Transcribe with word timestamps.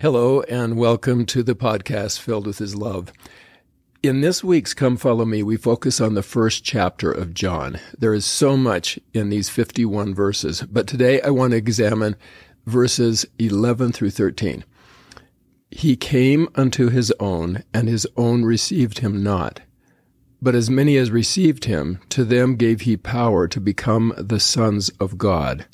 Hello, 0.00 0.42
and 0.42 0.76
welcome 0.76 1.26
to 1.26 1.42
the 1.42 1.56
podcast 1.56 2.20
filled 2.20 2.46
with 2.46 2.58
His 2.58 2.76
love. 2.76 3.12
In 4.00 4.20
this 4.20 4.44
week's 4.44 4.72
Come 4.72 4.96
Follow 4.96 5.24
Me, 5.24 5.42
we 5.42 5.56
focus 5.56 6.00
on 6.00 6.14
the 6.14 6.22
first 6.22 6.62
chapter 6.62 7.10
of 7.10 7.34
John. 7.34 7.80
There 7.98 8.14
is 8.14 8.24
so 8.24 8.56
much 8.56 9.00
in 9.12 9.28
these 9.28 9.48
51 9.48 10.14
verses, 10.14 10.62
but 10.62 10.86
today 10.86 11.20
I 11.22 11.30
want 11.30 11.50
to 11.50 11.56
examine 11.56 12.14
verses 12.64 13.26
11 13.40 13.90
through 13.90 14.10
13. 14.10 14.64
He 15.72 15.96
came 15.96 16.46
unto 16.54 16.90
his 16.90 17.12
own, 17.18 17.64
and 17.74 17.88
his 17.88 18.06
own 18.16 18.44
received 18.44 19.00
him 19.00 19.24
not. 19.24 19.62
But 20.40 20.54
as 20.54 20.70
many 20.70 20.96
as 20.96 21.10
received 21.10 21.64
him, 21.64 21.98
to 22.10 22.24
them 22.24 22.54
gave 22.54 22.82
he 22.82 22.96
power 22.96 23.48
to 23.48 23.60
become 23.60 24.14
the 24.16 24.38
sons 24.38 24.90
of 25.00 25.18
God, 25.18 25.66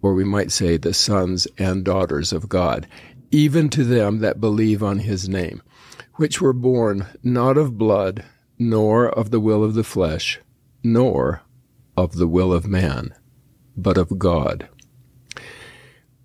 or 0.00 0.14
we 0.14 0.22
might 0.22 0.52
say 0.52 0.76
the 0.76 0.94
sons 0.94 1.48
and 1.58 1.84
daughters 1.84 2.32
of 2.32 2.48
God 2.48 2.86
even 3.30 3.68
to 3.70 3.84
them 3.84 4.18
that 4.18 4.40
believe 4.40 4.82
on 4.82 5.00
his 5.00 5.28
name, 5.28 5.62
which 6.14 6.40
were 6.40 6.52
born 6.52 7.06
not 7.22 7.56
of 7.56 7.78
blood, 7.78 8.24
nor 8.58 9.08
of 9.08 9.30
the 9.30 9.40
will 9.40 9.62
of 9.62 9.74
the 9.74 9.84
flesh, 9.84 10.40
nor 10.82 11.42
of 11.96 12.16
the 12.16 12.28
will 12.28 12.52
of 12.52 12.66
man, 12.66 13.14
but 13.76 13.98
of 13.98 14.18
God. 14.18 14.68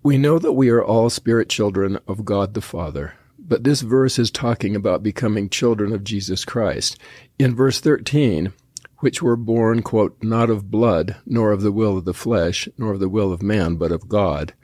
We 0.02 0.18
know 0.18 0.38
that 0.38 0.52
we 0.52 0.68
are 0.68 0.84
all 0.84 1.10
spirit 1.10 1.48
children 1.48 1.98
of 2.06 2.24
God 2.24 2.54
the 2.54 2.60
Father, 2.60 3.14
but 3.38 3.64
this 3.64 3.80
verse 3.80 4.18
is 4.18 4.30
talking 4.30 4.74
about 4.76 5.02
becoming 5.02 5.48
children 5.48 5.92
of 5.92 6.04
Jesus 6.04 6.44
Christ. 6.44 6.98
In 7.38 7.54
verse 7.54 7.80
13, 7.80 8.52
which 8.98 9.22
were 9.22 9.36
born, 9.36 9.82
quote, 9.82 10.16
not 10.22 10.50
of 10.50 10.70
blood, 10.70 11.16
nor 11.26 11.52
of 11.52 11.62
the 11.62 11.72
will 11.72 11.98
of 11.98 12.04
the 12.04 12.14
flesh, 12.14 12.68
nor 12.78 12.92
of 12.92 13.00
the 13.00 13.08
will 13.08 13.32
of 13.32 13.42
man, 13.42 13.76
but 13.76 13.92
of 13.92 14.08
God. 14.08 14.54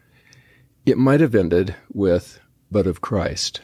It 0.91 0.99
might 0.99 1.21
have 1.21 1.37
ended 1.37 1.77
with, 1.93 2.41
but 2.69 2.89
of 2.89 3.01
Christ. 3.01 3.61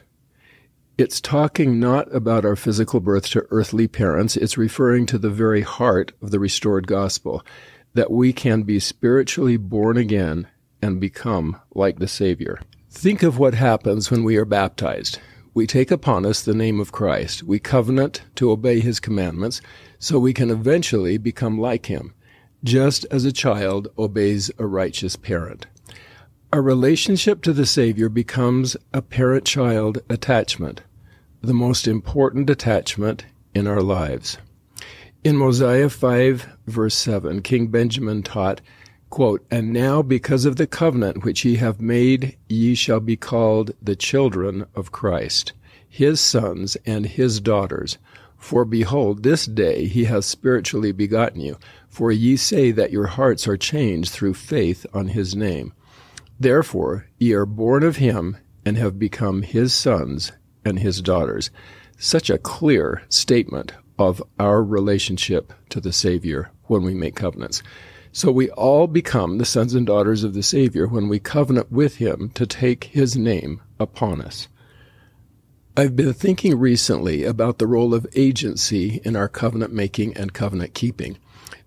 It's 0.97 1.19
talking 1.19 1.77
not 1.77 2.07
about 2.15 2.45
our 2.45 2.55
physical 2.55 3.01
birth 3.01 3.27
to 3.31 3.45
earthly 3.49 3.85
parents, 3.89 4.37
it's 4.37 4.57
referring 4.57 5.07
to 5.07 5.17
the 5.17 5.29
very 5.29 5.59
heart 5.59 6.13
of 6.21 6.31
the 6.31 6.39
restored 6.39 6.87
gospel, 6.87 7.45
that 7.95 8.11
we 8.11 8.31
can 8.31 8.63
be 8.63 8.79
spiritually 8.79 9.57
born 9.57 9.97
again 9.97 10.47
and 10.81 11.01
become 11.01 11.59
like 11.75 11.99
the 11.99 12.07
Savior. 12.07 12.61
Think 12.89 13.23
of 13.23 13.37
what 13.37 13.55
happens 13.55 14.09
when 14.09 14.23
we 14.23 14.37
are 14.37 14.45
baptized. 14.45 15.19
We 15.53 15.67
take 15.67 15.91
upon 15.91 16.25
us 16.25 16.41
the 16.41 16.55
name 16.55 16.79
of 16.79 16.93
Christ. 16.93 17.43
We 17.43 17.59
covenant 17.59 18.21
to 18.35 18.51
obey 18.51 18.79
his 18.79 19.01
commandments 19.01 19.59
so 19.99 20.17
we 20.17 20.31
can 20.31 20.49
eventually 20.49 21.17
become 21.17 21.59
like 21.59 21.87
him, 21.87 22.13
just 22.63 23.05
as 23.11 23.25
a 23.25 23.33
child 23.33 23.89
obeys 23.97 24.49
a 24.57 24.65
righteous 24.65 25.17
parent. 25.17 25.67
A 26.53 26.61
relationship 26.61 27.41
to 27.41 27.51
the 27.51 27.65
Savior 27.65 28.07
becomes 28.07 28.77
a 28.93 29.01
parent 29.01 29.43
child 29.43 29.99
attachment, 30.09 30.81
the 31.41 31.53
most 31.53 31.89
important 31.89 32.49
attachment 32.49 33.25
in 33.53 33.67
our 33.67 33.81
lives. 33.81 34.37
In 35.25 35.35
Mosiah 35.35 35.89
5, 35.89 36.47
verse 36.65 36.95
7, 36.95 37.41
King 37.41 37.67
Benjamin 37.67 38.23
taught, 38.23 38.61
quote, 39.09 39.45
And 39.51 39.73
now 39.73 40.01
because 40.01 40.45
of 40.45 40.55
the 40.55 40.67
covenant 40.67 41.25
which 41.25 41.43
ye 41.43 41.55
have 41.55 41.81
made, 41.81 42.37
ye 42.47 42.75
shall 42.75 43.01
be 43.01 43.17
called 43.17 43.71
the 43.81 43.97
children 43.97 44.67
of 44.73 44.93
Christ, 44.93 45.51
his 45.89 46.21
sons 46.21 46.77
and 46.85 47.07
his 47.07 47.41
daughters. 47.41 47.97
For 48.37 48.63
behold, 48.63 49.23
this 49.23 49.45
day 49.47 49.85
he 49.87 50.05
hath 50.05 50.23
spiritually 50.23 50.93
begotten 50.93 51.41
you. 51.41 51.57
For 51.89 52.09
ye 52.09 52.37
say 52.37 52.71
that 52.71 52.93
your 52.93 53.07
hearts 53.07 53.49
are 53.49 53.57
changed 53.57 54.11
through 54.11 54.35
faith 54.35 54.85
on 54.93 55.09
his 55.09 55.35
name. 55.35 55.73
Therefore, 56.39 57.07
ye 57.17 57.33
are 57.33 57.45
born 57.45 57.83
of 57.83 57.97
him 57.97 58.37
and 58.65 58.77
have 58.77 58.99
become 58.99 59.41
his 59.41 59.73
sons 59.73 60.31
and 60.63 60.79
his 60.79 61.01
daughters. 61.01 61.49
Such 61.97 62.29
a 62.29 62.37
clear 62.37 63.01
statement 63.09 63.73
of 63.97 64.21
our 64.39 64.63
relationship 64.63 65.53
to 65.69 65.79
the 65.79 65.93
Savior 65.93 66.51
when 66.65 66.83
we 66.83 66.93
make 66.93 67.15
covenants. 67.15 67.63
So 68.11 68.31
we 68.31 68.49
all 68.51 68.87
become 68.87 69.37
the 69.37 69.45
sons 69.45 69.73
and 69.73 69.85
daughters 69.85 70.23
of 70.23 70.33
the 70.33 70.43
Savior 70.43 70.87
when 70.87 71.07
we 71.07 71.19
covenant 71.19 71.71
with 71.71 71.97
him 71.97 72.29
to 72.35 72.45
take 72.45 72.85
his 72.85 73.15
name 73.15 73.61
upon 73.79 74.21
us. 74.21 74.47
I've 75.75 75.95
been 75.95 76.13
thinking 76.13 76.57
recently 76.57 77.23
about 77.23 77.59
the 77.59 77.67
role 77.67 77.93
of 77.93 78.07
agency 78.15 78.99
in 79.03 79.15
our 79.15 79.27
covenant 79.27 79.71
making 79.71 80.17
and 80.17 80.33
covenant 80.33 80.73
keeping. 80.73 81.19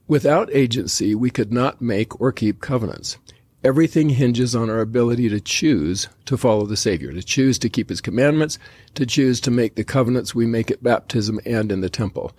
Without 0.08 0.52
agency, 0.52 1.14
we 1.14 1.30
could 1.30 1.52
not 1.52 1.80
make 1.80 2.20
or 2.20 2.32
keep 2.32 2.60
covenants. 2.60 3.16
Everything 3.62 4.08
hinges 4.08 4.56
on 4.56 4.70
our 4.70 4.80
ability 4.80 5.28
to 5.28 5.40
choose 5.40 6.08
to 6.24 6.38
follow 6.38 6.64
the 6.64 6.78
Savior, 6.78 7.12
to 7.12 7.22
choose 7.22 7.58
to 7.58 7.68
keep 7.68 7.90
His 7.90 8.00
commandments, 8.00 8.58
to 8.94 9.04
choose 9.04 9.38
to 9.42 9.50
make 9.50 9.74
the 9.74 9.84
covenants 9.84 10.34
we 10.34 10.46
make 10.46 10.70
at 10.70 10.82
baptism 10.82 11.38
and 11.44 11.70
in 11.70 11.82
the 11.82 11.90
temple. 11.90 12.32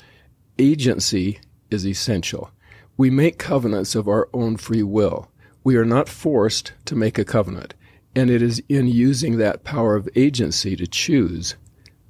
Agency 0.57 1.39
is 1.69 1.85
essential. 1.85 2.49
We 2.97 3.11
make 3.11 3.37
covenants 3.37 3.93
of 3.93 4.07
our 4.07 4.29
own 4.33 4.57
free 4.57 4.81
will. 4.81 5.29
We 5.63 5.75
are 5.75 5.85
not 5.85 6.09
forced 6.09 6.73
to 6.85 6.95
make 6.95 7.19
a 7.19 7.25
covenant. 7.25 7.75
And 8.15 8.31
it 8.31 8.41
is 8.41 8.61
in 8.67 8.87
using 8.87 9.37
that 9.37 9.63
power 9.63 9.95
of 9.95 10.09
agency 10.15 10.75
to 10.75 10.87
choose 10.87 11.55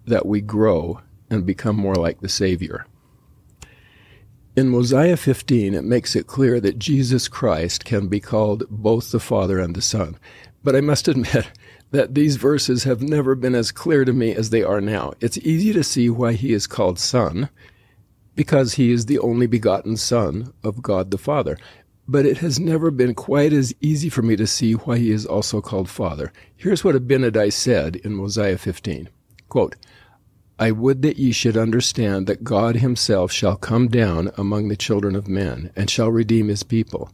that 0.05 0.25
we 0.25 0.39
grow 0.39 1.01
and 1.29 1.45
become 1.45 1.75
more 1.75 1.95
like 1.95 2.22
the 2.22 2.29
Savior. 2.29 2.85
In 4.53 4.67
Mosiah 4.67 5.16
15, 5.16 5.73
it 5.73 5.85
makes 5.85 6.13
it 6.13 6.28
clear 6.28 6.59
that 6.59 6.78
Jesus 6.78 7.29
Christ 7.29 7.85
can 7.85 8.09
be 8.09 8.19
called 8.19 8.66
both 8.69 9.12
the 9.12 9.19
Father 9.19 9.59
and 9.59 9.73
the 9.73 9.81
Son. 9.81 10.17
But 10.62 10.75
I 10.75 10.81
must 10.81 11.07
admit 11.07 11.50
that 11.91 12.16
these 12.16 12.35
verses 12.35 12.84
have 12.84 13.01
never 13.01 13.34
been 13.34 13.56
as 13.56 13.72
clear 13.72 14.03
to 14.03 14.11
me 14.11 14.35
as 14.35 14.50
they 14.50 14.61
are 14.61 14.81
now. 14.81 15.13
It's 15.22 15.38
easy 15.38 15.72
to 15.72 15.85
see 15.85 16.09
why 16.09 16.34
he 16.34 16.51
is 16.51 16.67
called 16.67 17.00
Son, 17.00 17.50
because 18.35 18.73
he 18.73 18.91
is 18.91 19.06
the 19.06 19.19
only 19.19 19.47
begotten 19.47 19.95
Son 19.95 20.51
of 20.66 20.81
God 20.81 21.11
the 21.11 21.17
Father. 21.17 21.57
But 22.06 22.25
it 22.25 22.40
has 22.40 22.59
never 22.59 22.91
been 22.91 23.16
quite 23.16 23.53
as 23.53 23.73
easy 23.79 24.09
for 24.09 24.22
me 24.22 24.35
to 24.35 24.47
see 24.47 24.73
why 24.73 24.97
he 24.97 25.11
is 25.11 25.25
also 25.25 25.61
called 25.61 25.90
Father. 25.90 26.34
Here's 26.57 26.84
what 26.84 26.95
Abinadi 26.95 27.53
said 27.53 27.95
in 27.97 28.16
Mosiah 28.16 28.57
15. 28.57 29.07
Quote, 29.47 29.78
I 30.61 30.69
would 30.69 31.01
that 31.01 31.17
ye 31.17 31.31
should 31.31 31.57
understand 31.57 32.27
that 32.27 32.44
God 32.44 32.75
himself 32.75 33.31
shall 33.31 33.55
come 33.55 33.88
down 33.88 34.31
among 34.38 34.67
the 34.67 34.75
children 34.75 35.16
of 35.16 35.27
men, 35.27 35.72
and 35.75 35.89
shall 35.89 36.11
redeem 36.11 36.49
his 36.49 36.61
people. 36.61 37.11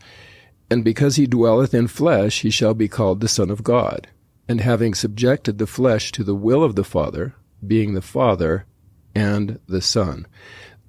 And 0.69 0.83
because 0.83 1.15
he 1.15 1.27
dwelleth 1.27 1.73
in 1.73 1.87
flesh, 1.87 2.41
he 2.41 2.49
shall 2.49 2.73
be 2.73 2.89
called 2.89 3.21
the 3.21 3.29
Son 3.29 3.49
of 3.49 3.63
God. 3.63 4.09
And 4.49 4.59
having 4.59 4.93
subjected 4.93 5.59
the 5.59 5.65
flesh 5.65 6.11
to 6.11 6.25
the 6.25 6.35
will 6.35 6.61
of 6.61 6.75
the 6.75 6.83
Father, 6.83 7.35
being 7.65 7.93
the 7.93 8.01
Father 8.01 8.65
and 9.15 9.61
the 9.65 9.81
Son. 9.81 10.27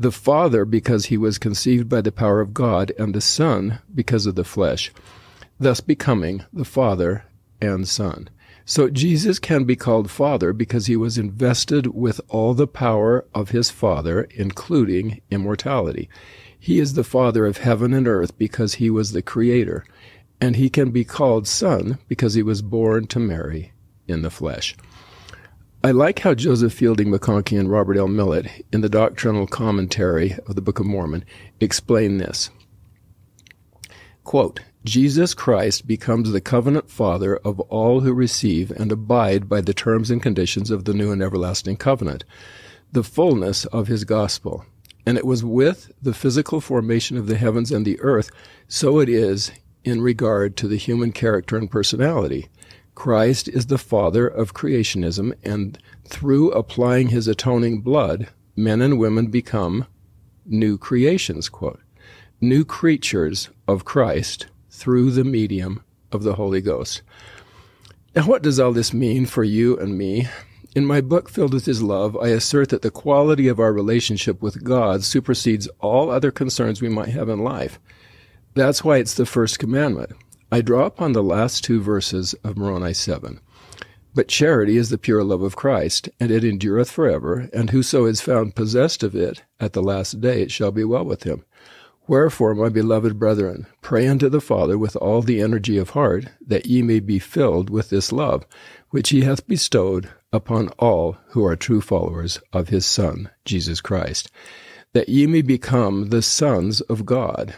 The 0.00 0.10
Father 0.10 0.64
because 0.64 1.06
he 1.06 1.16
was 1.16 1.38
conceived 1.38 1.88
by 1.88 2.00
the 2.00 2.10
power 2.10 2.40
of 2.40 2.54
God, 2.54 2.90
and 2.98 3.14
the 3.14 3.20
Son 3.20 3.78
because 3.94 4.26
of 4.26 4.34
the 4.34 4.42
flesh, 4.42 4.90
thus 5.60 5.80
becoming 5.80 6.44
the 6.52 6.64
Father 6.64 7.22
and 7.60 7.86
Son. 7.86 8.28
So 8.68 8.90
Jesus 8.90 9.38
can 9.38 9.64
be 9.64 9.76
called 9.76 10.10
Father 10.10 10.52
because 10.52 10.88
he 10.88 10.94
was 10.94 11.16
invested 11.16 11.86
with 11.86 12.20
all 12.28 12.52
the 12.52 12.66
power 12.66 13.26
of 13.34 13.48
his 13.48 13.70
Father, 13.70 14.24
including 14.34 15.22
immortality. 15.30 16.10
He 16.60 16.78
is 16.78 16.92
the 16.92 17.02
Father 17.02 17.46
of 17.46 17.56
heaven 17.56 17.94
and 17.94 18.06
earth 18.06 18.36
because 18.36 18.74
he 18.74 18.90
was 18.90 19.12
the 19.12 19.22
Creator. 19.22 19.86
And 20.38 20.56
he 20.56 20.68
can 20.68 20.90
be 20.90 21.02
called 21.02 21.48
Son 21.48 21.96
because 22.08 22.34
he 22.34 22.42
was 22.42 22.60
born 22.60 23.06
to 23.06 23.18
Mary 23.18 23.72
in 24.06 24.20
the 24.20 24.30
flesh. 24.30 24.76
I 25.82 25.92
like 25.92 26.18
how 26.18 26.34
Joseph 26.34 26.74
Fielding 26.74 27.08
McConkie 27.08 27.58
and 27.58 27.70
Robert 27.70 27.96
L. 27.96 28.06
Millet, 28.06 28.66
in 28.70 28.82
the 28.82 28.90
doctrinal 28.90 29.46
commentary 29.46 30.36
of 30.46 30.56
the 30.56 30.60
Book 30.60 30.78
of 30.78 30.84
Mormon, 30.84 31.24
explain 31.58 32.18
this. 32.18 32.50
Quote, 34.28 34.60
Jesus 34.84 35.32
Christ 35.32 35.86
becomes 35.86 36.32
the 36.32 36.42
covenant 36.42 36.90
father 36.90 37.38
of 37.38 37.60
all 37.60 38.00
who 38.00 38.12
receive 38.12 38.70
and 38.70 38.92
abide 38.92 39.48
by 39.48 39.62
the 39.62 39.72
terms 39.72 40.10
and 40.10 40.22
conditions 40.22 40.70
of 40.70 40.84
the 40.84 40.92
new 40.92 41.10
and 41.10 41.22
everlasting 41.22 41.78
covenant, 41.78 42.24
the 42.92 43.02
fullness 43.02 43.64
of 43.64 43.86
his 43.86 44.04
gospel. 44.04 44.66
And 45.06 45.16
it 45.16 45.24
was 45.24 45.42
with 45.42 45.90
the 46.02 46.12
physical 46.12 46.60
formation 46.60 47.16
of 47.16 47.26
the 47.26 47.38
heavens 47.38 47.72
and 47.72 47.86
the 47.86 47.98
earth, 48.00 48.30
so 48.66 48.98
it 48.98 49.08
is 49.08 49.50
in 49.82 50.02
regard 50.02 50.58
to 50.58 50.68
the 50.68 50.76
human 50.76 51.10
character 51.10 51.56
and 51.56 51.70
personality. 51.70 52.50
Christ 52.94 53.48
is 53.48 53.68
the 53.68 53.78
father 53.78 54.28
of 54.28 54.52
creationism, 54.52 55.32
and 55.42 55.78
through 56.04 56.50
applying 56.50 57.08
his 57.08 57.28
atoning 57.28 57.80
blood, 57.80 58.28
men 58.54 58.82
and 58.82 58.98
women 58.98 59.28
become 59.28 59.86
new 60.44 60.76
creations, 60.76 61.48
quote, 61.48 61.80
new 62.42 62.62
creatures 62.62 63.48
of 63.68 63.84
Christ 63.84 64.46
through 64.70 65.12
the 65.12 65.24
medium 65.24 65.82
of 66.10 66.22
the 66.22 66.34
Holy 66.34 66.60
Ghost. 66.60 67.02
Now, 68.16 68.24
what 68.24 68.42
does 68.42 68.58
all 68.58 68.72
this 68.72 68.92
mean 68.92 69.26
for 69.26 69.44
you 69.44 69.78
and 69.78 69.96
me? 69.96 70.26
In 70.74 70.86
my 70.86 71.00
book, 71.00 71.28
Filled 71.28 71.54
with 71.54 71.66
His 71.66 71.82
Love, 71.82 72.16
I 72.16 72.28
assert 72.28 72.70
that 72.70 72.82
the 72.82 72.90
quality 72.90 73.48
of 73.48 73.60
our 73.60 73.72
relationship 73.72 74.42
with 74.42 74.64
God 74.64 75.04
supersedes 75.04 75.68
all 75.80 76.10
other 76.10 76.30
concerns 76.30 76.80
we 76.80 76.88
might 76.88 77.08
have 77.10 77.28
in 77.28 77.40
life. 77.40 77.78
That's 78.54 78.82
why 78.82 78.96
it's 78.96 79.14
the 79.14 79.26
first 79.26 79.58
commandment. 79.58 80.12
I 80.50 80.62
draw 80.62 80.86
upon 80.86 81.12
the 81.12 81.22
last 81.22 81.62
two 81.62 81.80
verses 81.80 82.34
of 82.42 82.56
Moroni 82.56 82.94
7. 82.94 83.40
But 84.14 84.28
charity 84.28 84.76
is 84.76 84.90
the 84.90 84.98
pure 84.98 85.22
love 85.22 85.42
of 85.42 85.56
Christ, 85.56 86.08
and 86.18 86.30
it 86.30 86.42
endureth 86.42 86.90
forever, 86.90 87.48
and 87.52 87.70
whoso 87.70 88.06
is 88.06 88.20
found 88.20 88.56
possessed 88.56 89.02
of 89.02 89.14
it 89.14 89.42
at 89.60 89.74
the 89.74 89.82
last 89.82 90.20
day, 90.20 90.42
it 90.42 90.50
shall 90.50 90.72
be 90.72 90.84
well 90.84 91.04
with 91.04 91.24
him. 91.24 91.44
Wherefore, 92.08 92.54
my 92.54 92.70
beloved 92.70 93.18
brethren, 93.18 93.66
pray 93.82 94.08
unto 94.08 94.30
the 94.30 94.40
Father 94.40 94.78
with 94.78 94.96
all 94.96 95.20
the 95.20 95.42
energy 95.42 95.76
of 95.76 95.90
heart, 95.90 96.24
that 96.40 96.64
ye 96.64 96.80
may 96.80 97.00
be 97.00 97.18
filled 97.18 97.68
with 97.68 97.90
this 97.90 98.12
love, 98.12 98.46
which 98.88 99.10
he 99.10 99.20
hath 99.20 99.46
bestowed 99.46 100.08
upon 100.32 100.68
all 100.78 101.18
who 101.28 101.44
are 101.44 101.54
true 101.54 101.82
followers 101.82 102.40
of 102.50 102.70
his 102.70 102.86
Son, 102.86 103.28
Jesus 103.44 103.82
Christ, 103.82 104.30
that 104.94 105.10
ye 105.10 105.26
may 105.26 105.42
become 105.42 106.08
the 106.08 106.22
sons 106.22 106.80
of 106.80 107.04
God, 107.04 107.54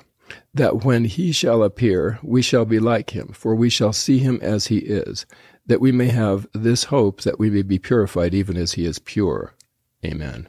that 0.53 0.85
when 0.85 1.05
he 1.05 1.31
shall 1.31 1.63
appear, 1.63 2.19
we 2.21 2.43
shall 2.43 2.65
be 2.65 2.81
like 2.81 3.11
him, 3.11 3.29
for 3.29 3.55
we 3.55 3.71
shall 3.71 3.93
see 3.93 4.19
him 4.19 4.41
as 4.43 4.67
he 4.67 4.79
is, 4.79 5.27
that 5.65 5.81
we 5.81 5.93
may 5.93 6.09
have 6.09 6.49
this 6.53 6.85
hope 6.85 7.21
that 7.23 7.39
we 7.39 7.51
may 7.51 7.63
be 7.63 7.79
purified 7.79 8.35
even 8.35 8.57
as 8.57 8.73
he 8.73 8.85
is 8.85 8.99
pure. 8.99 9.55
Amen. 10.05 10.49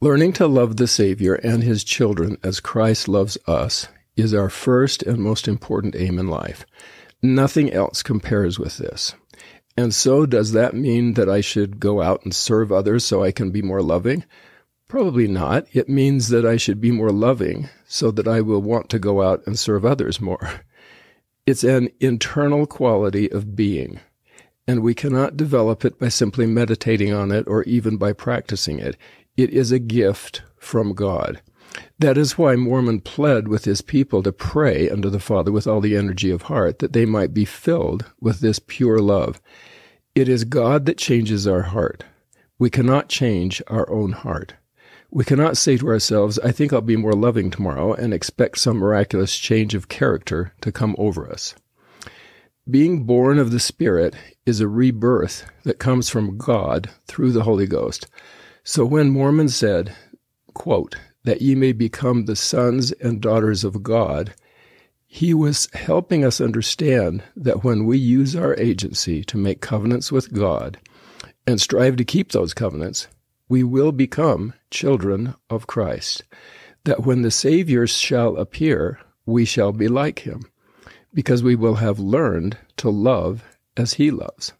Learning 0.00 0.32
to 0.32 0.46
love 0.46 0.76
the 0.76 0.86
Savior 0.86 1.34
and 1.34 1.64
his 1.64 1.82
children 1.82 2.38
as 2.44 2.60
Christ 2.60 3.08
loves 3.08 3.36
us 3.48 3.88
is 4.16 4.32
our 4.32 4.48
first 4.48 5.02
and 5.02 5.18
most 5.18 5.48
important 5.48 5.96
aim 5.96 6.20
in 6.20 6.28
life. 6.28 6.64
Nothing 7.20 7.72
else 7.72 8.04
compares 8.04 8.60
with 8.60 8.78
this. 8.78 9.16
And 9.76 9.92
so, 9.92 10.24
does 10.24 10.52
that 10.52 10.72
mean 10.72 11.14
that 11.14 11.28
I 11.28 11.40
should 11.40 11.80
go 11.80 12.00
out 12.00 12.22
and 12.22 12.32
serve 12.32 12.70
others 12.70 13.04
so 13.04 13.24
I 13.24 13.32
can 13.32 13.50
be 13.50 13.60
more 13.60 13.82
loving? 13.82 14.24
Probably 14.86 15.26
not. 15.26 15.66
It 15.72 15.88
means 15.88 16.28
that 16.28 16.46
I 16.46 16.58
should 16.58 16.80
be 16.80 16.92
more 16.92 17.10
loving 17.10 17.68
so 17.88 18.12
that 18.12 18.28
I 18.28 18.40
will 18.40 18.62
want 18.62 18.90
to 18.90 19.00
go 19.00 19.22
out 19.22 19.44
and 19.48 19.58
serve 19.58 19.84
others 19.84 20.20
more. 20.20 20.60
It's 21.44 21.64
an 21.64 21.88
internal 21.98 22.66
quality 22.66 23.28
of 23.32 23.56
being, 23.56 23.98
and 24.64 24.80
we 24.80 24.94
cannot 24.94 25.36
develop 25.36 25.84
it 25.84 25.98
by 25.98 26.08
simply 26.08 26.46
meditating 26.46 27.12
on 27.12 27.32
it 27.32 27.48
or 27.48 27.64
even 27.64 27.96
by 27.96 28.12
practicing 28.12 28.78
it. 28.78 28.96
It 29.38 29.50
is 29.50 29.70
a 29.70 29.78
gift 29.78 30.42
from 30.58 30.94
God. 30.94 31.40
That 32.00 32.18
is 32.18 32.36
why 32.36 32.56
Mormon 32.56 33.00
pled 33.00 33.46
with 33.46 33.66
his 33.66 33.82
people 33.82 34.20
to 34.24 34.32
pray 34.32 34.90
unto 34.90 35.08
the 35.10 35.20
Father 35.20 35.52
with 35.52 35.68
all 35.68 35.80
the 35.80 35.96
energy 35.96 36.32
of 36.32 36.42
heart, 36.42 36.80
that 36.80 36.92
they 36.92 37.06
might 37.06 37.32
be 37.32 37.44
filled 37.44 38.04
with 38.20 38.40
this 38.40 38.58
pure 38.58 38.98
love. 38.98 39.40
It 40.12 40.28
is 40.28 40.42
God 40.42 40.86
that 40.86 40.98
changes 40.98 41.46
our 41.46 41.62
heart. 41.62 42.02
We 42.58 42.68
cannot 42.68 43.08
change 43.08 43.62
our 43.68 43.88
own 43.88 44.10
heart. 44.10 44.54
We 45.12 45.24
cannot 45.24 45.56
say 45.56 45.76
to 45.76 45.86
ourselves, 45.86 46.40
I 46.40 46.50
think 46.50 46.72
I'll 46.72 46.80
be 46.80 46.96
more 46.96 47.12
loving 47.12 47.52
tomorrow, 47.52 47.94
and 47.94 48.12
expect 48.12 48.58
some 48.58 48.78
miraculous 48.78 49.38
change 49.38 49.72
of 49.72 49.88
character 49.88 50.52
to 50.62 50.72
come 50.72 50.96
over 50.98 51.30
us. 51.30 51.54
Being 52.68 53.04
born 53.04 53.38
of 53.38 53.52
the 53.52 53.60
Spirit 53.60 54.16
is 54.46 54.58
a 54.60 54.66
rebirth 54.66 55.48
that 55.62 55.78
comes 55.78 56.10
from 56.10 56.38
God 56.38 56.90
through 57.06 57.30
the 57.30 57.44
Holy 57.44 57.68
Ghost. 57.68 58.08
So 58.68 58.84
when 58.84 59.08
Mormon 59.08 59.48
said, 59.48 59.96
quote, 60.52 60.96
that 61.24 61.40
ye 61.40 61.54
may 61.54 61.72
become 61.72 62.26
the 62.26 62.36
sons 62.36 62.92
and 62.92 63.18
daughters 63.18 63.64
of 63.64 63.82
God, 63.82 64.34
he 65.06 65.32
was 65.32 65.70
helping 65.72 66.22
us 66.22 66.38
understand 66.38 67.22
that 67.34 67.64
when 67.64 67.86
we 67.86 67.96
use 67.96 68.36
our 68.36 68.54
agency 68.56 69.24
to 69.24 69.38
make 69.38 69.62
covenants 69.62 70.12
with 70.12 70.34
God 70.34 70.76
and 71.46 71.58
strive 71.58 71.96
to 71.96 72.04
keep 72.04 72.32
those 72.32 72.52
covenants, 72.52 73.08
we 73.48 73.64
will 73.64 73.90
become 73.90 74.52
children 74.70 75.34
of 75.48 75.66
Christ. 75.66 76.24
That 76.84 77.06
when 77.06 77.22
the 77.22 77.30
Savior 77.30 77.86
shall 77.86 78.36
appear, 78.36 79.00
we 79.24 79.46
shall 79.46 79.72
be 79.72 79.88
like 79.88 80.18
him, 80.18 80.42
because 81.14 81.42
we 81.42 81.56
will 81.56 81.76
have 81.76 81.98
learned 81.98 82.58
to 82.76 82.90
love 82.90 83.42
as 83.78 83.94
he 83.94 84.10
loves. 84.10 84.52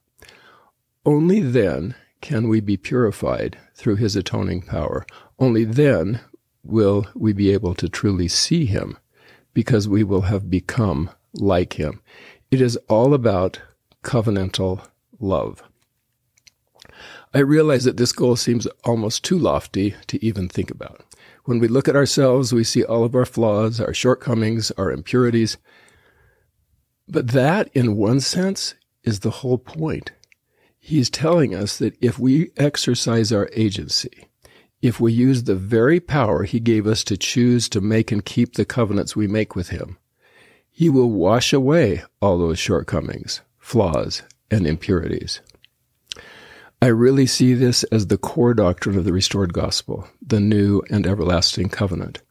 Only 1.05 1.41
then 1.41 1.95
can 2.20 2.49
we 2.49 2.61
be 2.61 2.76
purified 2.76 3.59
through 3.75 3.97
his 3.97 4.17
atoning 4.17 4.62
power. 4.62 5.06
Only 5.38 5.65
then 5.65 6.20
will 6.65 7.06
we 7.15 7.32
be 7.32 7.53
able 7.53 7.75
to 7.75 7.88
truly 7.88 8.29
see 8.29 8.67
him 8.67 8.99
because 9.55 9.88
we 9.88 10.05
will 10.05 10.23
have 10.23 10.50
become 10.50 11.11
like 11.35 11.75
him. 11.75 12.03
It 12.50 12.61
is 12.61 12.76
all 12.88 13.15
about 13.15 13.61
covenantal 14.03 14.87
love. 15.19 15.62
I 17.35 17.41
realize 17.41 17.85
that 17.85 17.97
this 17.97 18.12
goal 18.12 18.37
seems 18.37 18.67
almost 18.85 19.25
too 19.25 19.38
lofty 19.38 19.94
to 20.06 20.25
even 20.25 20.49
think 20.49 20.71
about. 20.71 21.05
When 21.44 21.59
we 21.59 21.69
look 21.69 21.88
at 21.88 21.97
ourselves, 21.97 22.53
we 22.53 22.64
see 22.64 22.85
all 22.85 23.05
of 23.05 23.14
our 23.14 23.25
flaws, 23.25 23.81
our 23.81 23.94
shortcomings, 23.94 24.71
our 24.73 24.91
impurities. 24.91 25.56
But 27.06 27.29
that, 27.29 27.71
in 27.75 27.97
one 27.97 28.21
sense, 28.21 28.75
is 29.03 29.21
the 29.21 29.31
whole 29.31 29.59
point. 29.59 30.12
He's 30.88 31.11
telling 31.11 31.55
us 31.55 31.76
that 31.76 31.99
if 32.00 32.19
we 32.19 32.50
exercise 32.56 33.31
our 33.31 33.50
agency, 33.52 34.26
if 34.81 34.99
we 34.99 35.12
use 35.12 35.43
the 35.43 35.55
very 35.55 36.00
power 36.00 36.44
he 36.44 36.61
gave 36.61 36.87
us 36.87 37.05
to 37.05 37.19
choose 37.19 37.69
to 37.69 37.82
make 37.82 38.11
and 38.11 38.25
keep 38.25 38.55
the 38.55 38.64
covenants 38.64 39.14
we 39.14 39.26
make 39.26 39.55
with 39.55 39.69
him, 39.69 39.99
he 40.70 40.88
will 40.88 41.11
wash 41.11 41.52
away 41.52 42.05
all 42.23 42.38
those 42.38 42.58
shortcomings, 42.58 43.43
flaws, 43.58 44.23
and 44.50 44.67
impurities. 44.67 45.43
I 46.81 46.87
really 46.87 47.26
see 47.26 47.52
this 47.52 47.85
as 47.93 48.06
the 48.06 48.17
core 48.17 48.55
doctrine 48.55 48.96
of 48.96 49.05
the 49.05 49.12
restored 49.12 49.52
gospel, 49.52 50.08
the 50.26 50.40
new 50.40 50.82
and 50.88 51.06
everlasting 51.06 51.69
covenant. 51.69 52.23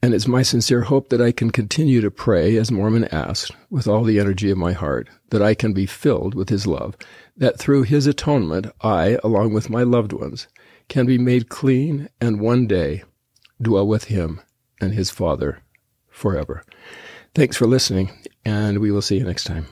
And 0.00 0.14
it's 0.14 0.28
my 0.28 0.42
sincere 0.42 0.82
hope 0.82 1.08
that 1.08 1.20
I 1.20 1.32
can 1.32 1.50
continue 1.50 2.00
to 2.00 2.10
pray, 2.10 2.56
as 2.56 2.70
Mormon 2.70 3.04
asked, 3.06 3.50
with 3.68 3.88
all 3.88 4.04
the 4.04 4.20
energy 4.20 4.50
of 4.50 4.56
my 4.56 4.72
heart, 4.72 5.08
that 5.30 5.42
I 5.42 5.54
can 5.54 5.72
be 5.72 5.86
filled 5.86 6.34
with 6.34 6.50
his 6.50 6.66
love, 6.66 6.96
that 7.36 7.58
through 7.58 7.82
his 7.82 8.06
atonement, 8.06 8.68
I, 8.80 9.18
along 9.24 9.54
with 9.54 9.70
my 9.70 9.82
loved 9.82 10.12
ones, 10.12 10.46
can 10.88 11.04
be 11.04 11.18
made 11.18 11.48
clean 11.48 12.08
and 12.20 12.40
one 12.40 12.66
day 12.66 13.02
dwell 13.60 13.86
with 13.86 14.04
him 14.04 14.40
and 14.80 14.94
his 14.94 15.10
Father 15.10 15.62
forever. 16.08 16.64
Thanks 17.34 17.56
for 17.56 17.66
listening, 17.66 18.10
and 18.44 18.78
we 18.78 18.92
will 18.92 19.02
see 19.02 19.18
you 19.18 19.24
next 19.24 19.44
time. 19.44 19.66